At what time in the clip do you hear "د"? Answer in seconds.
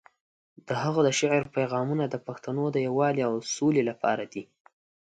0.67-0.69, 1.07-1.09, 2.09-2.15, 2.71-2.77